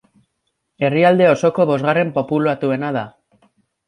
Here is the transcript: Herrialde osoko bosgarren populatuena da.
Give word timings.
Herrialde 0.85 1.27
osoko 1.33 1.65
bosgarren 1.71 2.13
populatuena 2.15 2.91
da. 2.97 3.05